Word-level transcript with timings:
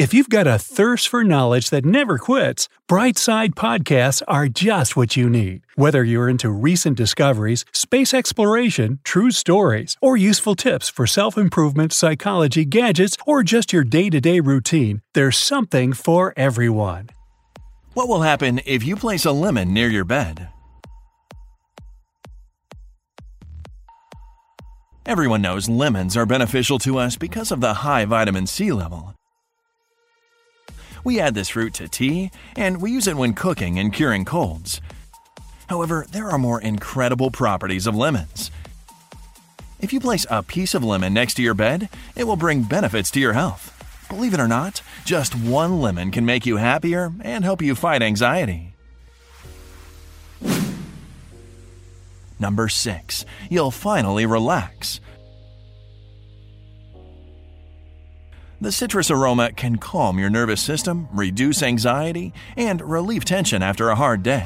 If 0.00 0.14
you've 0.14 0.30
got 0.30 0.46
a 0.46 0.58
thirst 0.58 1.08
for 1.08 1.22
knowledge 1.24 1.68
that 1.68 1.84
never 1.84 2.16
quits, 2.16 2.70
Brightside 2.88 3.50
Podcasts 3.50 4.22
are 4.26 4.48
just 4.48 4.96
what 4.96 5.14
you 5.14 5.28
need. 5.28 5.60
Whether 5.74 6.02
you're 6.02 6.30
into 6.30 6.48
recent 6.48 6.96
discoveries, 6.96 7.66
space 7.74 8.14
exploration, 8.14 9.00
true 9.04 9.30
stories, 9.30 9.98
or 10.00 10.16
useful 10.16 10.54
tips 10.54 10.88
for 10.88 11.06
self 11.06 11.36
improvement, 11.36 11.92
psychology, 11.92 12.64
gadgets, 12.64 13.18
or 13.26 13.42
just 13.42 13.74
your 13.74 13.84
day 13.84 14.08
to 14.08 14.22
day 14.22 14.40
routine, 14.40 15.02
there's 15.12 15.36
something 15.36 15.92
for 15.92 16.32
everyone. 16.34 17.10
What 17.92 18.08
will 18.08 18.22
happen 18.22 18.62
if 18.64 18.82
you 18.82 18.96
place 18.96 19.26
a 19.26 19.32
lemon 19.32 19.74
near 19.74 19.88
your 19.88 20.06
bed? 20.06 20.48
Everyone 25.04 25.42
knows 25.42 25.68
lemons 25.68 26.16
are 26.16 26.24
beneficial 26.24 26.78
to 26.78 26.96
us 26.96 27.16
because 27.16 27.52
of 27.52 27.60
the 27.60 27.74
high 27.84 28.06
vitamin 28.06 28.46
C 28.46 28.72
level. 28.72 29.14
We 31.04 31.20
add 31.20 31.34
this 31.34 31.50
fruit 31.50 31.74
to 31.74 31.88
tea, 31.88 32.30
and 32.56 32.80
we 32.80 32.90
use 32.90 33.06
it 33.06 33.16
when 33.16 33.34
cooking 33.34 33.78
and 33.78 33.92
curing 33.92 34.24
colds. 34.24 34.80
However, 35.68 36.06
there 36.10 36.30
are 36.30 36.38
more 36.38 36.60
incredible 36.60 37.30
properties 37.30 37.86
of 37.86 37.94
lemons. 37.94 38.50
If 39.80 39.92
you 39.92 40.00
place 40.00 40.26
a 40.28 40.42
piece 40.42 40.74
of 40.74 40.84
lemon 40.84 41.14
next 41.14 41.34
to 41.34 41.42
your 41.42 41.54
bed, 41.54 41.88
it 42.16 42.24
will 42.24 42.36
bring 42.36 42.62
benefits 42.62 43.10
to 43.12 43.20
your 43.20 43.32
health. 43.32 43.76
Believe 44.08 44.34
it 44.34 44.40
or 44.40 44.48
not, 44.48 44.82
just 45.04 45.34
one 45.34 45.80
lemon 45.80 46.10
can 46.10 46.26
make 46.26 46.44
you 46.44 46.56
happier 46.56 47.12
and 47.22 47.44
help 47.44 47.62
you 47.62 47.74
fight 47.74 48.02
anxiety. 48.02 48.74
Number 52.38 52.68
6. 52.68 53.24
You'll 53.48 53.70
finally 53.70 54.26
relax. 54.26 55.00
The 58.62 58.72
citrus 58.72 59.10
aroma 59.10 59.52
can 59.52 59.76
calm 59.76 60.18
your 60.18 60.28
nervous 60.28 60.60
system, 60.60 61.08
reduce 61.12 61.62
anxiety, 61.62 62.34
and 62.58 62.82
relieve 62.82 63.24
tension 63.24 63.62
after 63.62 63.88
a 63.88 63.94
hard 63.94 64.22
day. 64.22 64.44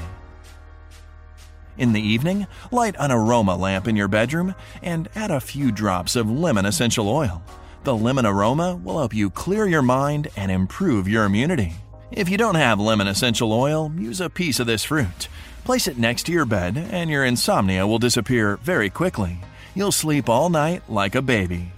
In 1.76 1.92
the 1.92 2.00
evening, 2.00 2.46
light 2.70 2.94
an 3.00 3.10
aroma 3.10 3.56
lamp 3.56 3.88
in 3.88 3.96
your 3.96 4.06
bedroom 4.06 4.54
and 4.84 5.08
add 5.16 5.32
a 5.32 5.40
few 5.40 5.72
drops 5.72 6.14
of 6.14 6.30
lemon 6.30 6.64
essential 6.64 7.08
oil. 7.08 7.42
The 7.82 7.96
lemon 7.96 8.24
aroma 8.24 8.76
will 8.76 8.98
help 8.98 9.12
you 9.12 9.30
clear 9.30 9.66
your 9.66 9.82
mind 9.82 10.28
and 10.36 10.52
improve 10.52 11.08
your 11.08 11.24
immunity. 11.24 11.74
If 12.12 12.28
you 12.28 12.38
don't 12.38 12.54
have 12.54 12.78
lemon 12.78 13.08
essential 13.08 13.52
oil, 13.52 13.92
use 13.98 14.20
a 14.20 14.30
piece 14.30 14.60
of 14.60 14.68
this 14.68 14.84
fruit. 14.84 15.26
Place 15.64 15.88
it 15.88 15.98
next 15.98 16.22
to 16.26 16.32
your 16.32 16.44
bed, 16.44 16.76
and 16.76 17.10
your 17.10 17.24
insomnia 17.24 17.84
will 17.84 17.98
disappear 17.98 18.58
very 18.58 18.90
quickly. 18.90 19.40
You'll 19.74 19.90
sleep 19.90 20.28
all 20.28 20.50
night 20.50 20.88
like 20.88 21.16
a 21.16 21.22
baby. 21.22 21.72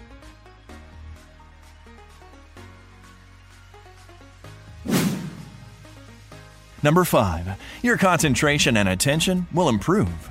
Number 6.82 7.04
5. 7.04 7.58
Your 7.82 7.96
concentration 7.96 8.76
and 8.76 8.88
attention 8.88 9.46
will 9.52 9.68
improve. 9.68 10.30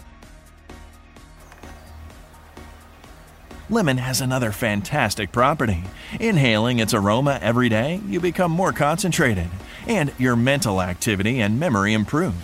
Lemon 3.67 3.97
has 3.97 4.21
another 4.21 4.51
fantastic 4.51 5.31
property. 5.31 5.83
Inhaling 6.19 6.77
its 6.77 6.93
aroma 6.93 7.39
every 7.41 7.67
day, 7.67 7.99
you 8.07 8.19
become 8.19 8.51
more 8.51 8.71
concentrated, 8.71 9.49
and 9.87 10.13
your 10.19 10.35
mental 10.35 10.81
activity 10.83 11.41
and 11.41 11.59
memory 11.59 11.93
improve. 11.93 12.35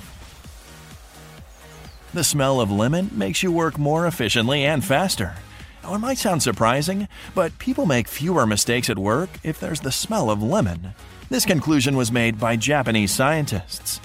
The 2.14 2.24
smell 2.24 2.60
of 2.60 2.72
lemon 2.72 3.12
makes 3.14 3.44
you 3.44 3.52
work 3.52 3.78
more 3.78 4.08
efficiently 4.08 4.66
and 4.66 4.84
faster. 4.84 5.36
Now, 5.84 5.94
it 5.94 6.00
might 6.00 6.18
sound 6.18 6.42
surprising, 6.42 7.08
but 7.36 7.58
people 7.60 7.86
make 7.86 8.08
fewer 8.08 8.48
mistakes 8.48 8.90
at 8.90 9.00
work 9.00 9.30
if 9.44 9.60
there's 9.60 9.82
the 9.82 9.92
smell 9.92 10.32
of 10.32 10.42
lemon. 10.42 10.94
This 11.32 11.46
conclusion 11.46 11.96
was 11.96 12.12
made 12.12 12.38
by 12.42 12.58
Japanese 12.58 13.10
scientists. 13.10 14.02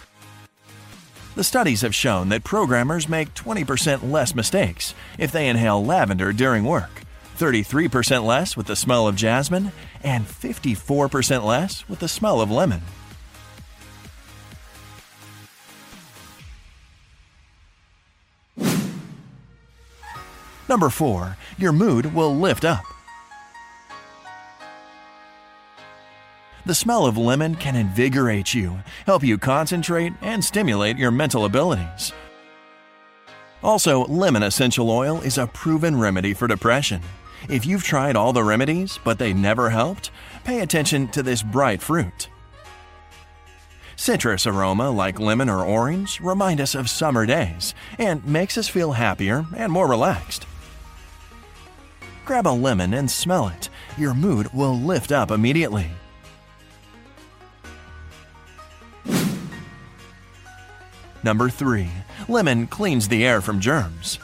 The 1.35 1.43
studies 1.43 1.81
have 1.81 1.93
shown 1.93 2.29
that 2.29 2.45
programmers 2.45 3.09
make 3.09 3.35
20% 3.35 4.13
less 4.13 4.33
mistakes 4.33 4.95
if 5.19 5.33
they 5.33 5.49
inhale 5.49 5.85
lavender 5.85 6.33
during 6.33 6.63
work, 6.63 7.03
33% 7.37 8.25
less 8.25 8.57
with 8.57 8.69
the 8.69 8.77
smell 8.77 9.09
of 9.09 9.17
jasmine, 9.17 9.73
and 10.05 10.25
54% 10.25 11.45
less 11.45 11.89
with 11.89 11.99
the 11.99 12.07
smell 12.07 12.41
of 12.41 12.49
lemon. 12.49 12.83
Number 20.69 20.91
4. 20.91 21.37
Your 21.59 21.73
mood 21.73 22.15
will 22.15 22.37
lift 22.37 22.65
up. 22.65 22.85
The 26.67 26.75
smell 26.75 27.07
of 27.07 27.17
lemon 27.17 27.55
can 27.55 27.77
invigorate 27.77 28.53
you, 28.53 28.81
help 29.07 29.23
you 29.23 29.39
concentrate, 29.39 30.13
and 30.21 30.45
stimulate 30.45 30.99
your 30.99 31.13
mental 31.13 31.45
abilities. 31.45 32.13
Also, 33.63 34.05
lemon 34.07 34.43
essential 34.43 34.91
oil 34.91 35.21
is 35.21 35.39
a 35.39 35.47
proven 35.47 35.97
remedy 35.97 36.35
for 36.35 36.49
depression. 36.49 37.03
If 37.49 37.65
you've 37.65 37.85
tried 37.85 38.17
all 38.17 38.33
the 38.33 38.43
remedies 38.43 38.99
but 39.05 39.17
they 39.17 39.33
never 39.33 39.71
helped, 39.71 40.11
pay 40.43 40.59
attention 40.59 41.07
to 41.09 41.23
this 41.23 41.41
bright 41.41 41.81
fruit. 41.81 42.29
Citrus 43.95 44.45
aroma 44.45 44.91
like 44.91 45.21
lemon 45.21 45.49
or 45.49 45.65
orange 45.65 46.21
remind 46.21 46.61
us 46.61 46.75
of 46.75 46.91
summer 46.91 47.27
days 47.27 47.77
and 47.97 48.27
makes 48.27 48.59
us 48.59 48.67
feel 48.67 48.91
happier 48.91 49.47
and 49.57 49.71
more 49.71 49.87
relaxed. 49.87 50.47
Grab 52.25 52.49
a 52.49 52.51
lemon 52.51 52.93
and 52.93 53.09
smell 53.09 53.47
it. 53.47 53.69
Your 53.97 54.15
mood 54.15 54.53
will 54.53 54.75
lift 54.77 55.13
up 55.13 55.31
immediately. 55.31 55.93
Number 61.23 61.49
3. 61.49 61.89
Lemon 62.29 62.67
cleans 62.67 63.09
the 63.09 63.25
air 63.25 63.41
from 63.41 63.61
germs. 63.61 64.19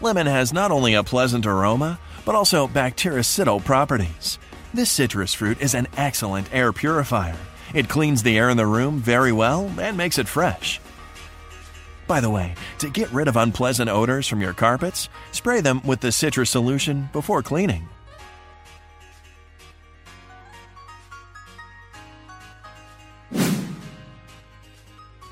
Lemon 0.00 0.26
has 0.26 0.52
not 0.52 0.70
only 0.70 0.94
a 0.94 1.02
pleasant 1.02 1.44
aroma, 1.44 1.98
but 2.24 2.34
also 2.34 2.68
bactericidal 2.68 3.64
properties. 3.64 4.38
This 4.72 4.90
citrus 4.90 5.34
fruit 5.34 5.60
is 5.60 5.74
an 5.74 5.88
excellent 5.96 6.52
air 6.54 6.72
purifier. 6.72 7.36
It 7.74 7.88
cleans 7.88 8.22
the 8.22 8.38
air 8.38 8.48
in 8.48 8.56
the 8.56 8.66
room 8.66 8.98
very 8.98 9.32
well 9.32 9.70
and 9.78 9.96
makes 9.96 10.18
it 10.18 10.28
fresh. 10.28 10.80
By 12.06 12.20
the 12.20 12.30
way, 12.30 12.54
to 12.78 12.88
get 12.88 13.12
rid 13.12 13.28
of 13.28 13.36
unpleasant 13.36 13.90
odors 13.90 14.26
from 14.26 14.40
your 14.40 14.54
carpets, 14.54 15.08
spray 15.32 15.60
them 15.60 15.82
with 15.84 16.00
the 16.00 16.12
citrus 16.12 16.50
solution 16.50 17.10
before 17.12 17.42
cleaning. 17.42 17.88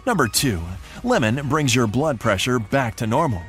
Number 0.07 0.29
2. 0.29 0.63
Lemon 1.03 1.49
brings 1.49 1.75
your 1.75 1.89
blood 1.89 2.21
pressure 2.21 2.61
back 2.61 2.95
to 2.97 3.09
normal. 3.09 3.43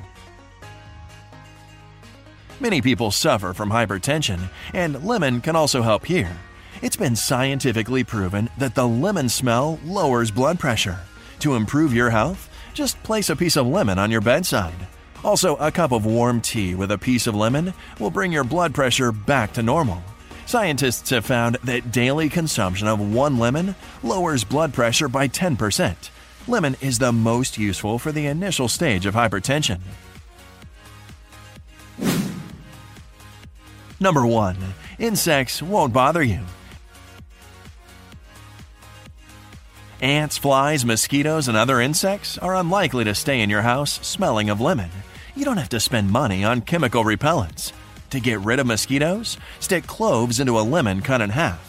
Many 2.59 2.81
people 2.81 3.11
suffer 3.11 3.53
from 3.53 3.69
hypertension, 3.69 4.49
and 4.73 5.05
lemon 5.05 5.39
can 5.41 5.55
also 5.55 5.83
help 5.83 6.07
here. 6.07 6.35
It's 6.81 6.95
been 6.95 7.15
scientifically 7.15 8.03
proven 8.03 8.49
that 8.57 8.73
the 8.73 8.87
lemon 8.87 9.29
smell 9.29 9.77
lowers 9.85 10.31
blood 10.31 10.59
pressure. 10.59 10.97
To 11.41 11.53
improve 11.53 11.93
your 11.93 12.09
health, 12.09 12.49
just 12.73 13.01
place 13.03 13.29
a 13.29 13.35
piece 13.35 13.55
of 13.55 13.67
lemon 13.67 13.99
on 13.99 14.09
your 14.09 14.21
bedside. 14.21 14.87
Also, 15.23 15.57
a 15.57 15.71
cup 15.71 15.91
of 15.91 16.07
warm 16.07 16.41
tea 16.41 16.73
with 16.73 16.91
a 16.91 16.97
piece 16.97 17.27
of 17.27 17.35
lemon 17.35 17.71
will 17.99 18.09
bring 18.09 18.31
your 18.31 18.43
blood 18.43 18.73
pressure 18.73 19.11
back 19.11 19.53
to 19.53 19.61
normal. 19.61 20.01
Scientists 20.47 21.11
have 21.11 21.25
found 21.25 21.57
that 21.63 21.91
daily 21.91 22.29
consumption 22.29 22.87
of 22.87 23.13
one 23.13 23.37
lemon 23.37 23.75
lowers 24.01 24.43
blood 24.43 24.73
pressure 24.73 25.07
by 25.07 25.27
10%. 25.27 26.09
Lemon 26.47 26.77
is 26.79 26.99
the 26.99 27.11
most 27.11 27.57
useful 27.57 27.99
for 27.99 28.13
the 28.13 28.25
initial 28.25 28.69
stage 28.69 29.05
of 29.05 29.13
hypertension. 29.13 29.81
Number 33.99 34.25
1. 34.25 34.55
Insects 34.99 35.61
won't 35.61 35.91
bother 35.91 36.23
you. 36.23 36.39
Ants, 39.99 40.37
flies, 40.37 40.85
mosquitoes, 40.85 41.47
and 41.47 41.57
other 41.57 41.81
insects 41.81 42.37
are 42.37 42.55
unlikely 42.55 43.03
to 43.03 43.15
stay 43.15 43.41
in 43.41 43.49
your 43.49 43.63
house 43.63 43.99
smelling 44.05 44.49
of 44.49 44.61
lemon. 44.61 44.91
You 45.35 45.43
don't 45.43 45.57
have 45.57 45.69
to 45.69 45.79
spend 45.79 46.11
money 46.11 46.43
on 46.43 46.61
chemical 46.61 47.03
repellents. 47.03 47.73
To 48.11 48.19
get 48.19 48.39
rid 48.39 48.59
of 48.59 48.67
mosquitoes, 48.67 49.37
stick 49.59 49.85
cloves 49.85 50.39
into 50.39 50.57
a 50.57 50.61
lemon 50.61 51.01
cut 51.01 51.19
in 51.19 51.31
half. 51.31 51.66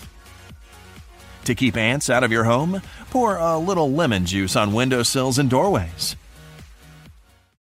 To 1.49 1.55
keep 1.55 1.79
ants 1.79 2.11
out 2.11 2.25
of 2.25 2.31
your 2.31 2.45
home, 2.45 2.83
pour 3.09 3.39
a 3.39 3.57
little 3.57 3.91
lemon 3.91 4.27
juice 4.27 4.55
on 4.55 4.75
windowsills 4.75 5.39
and 5.39 5.49
doorways. 5.49 6.15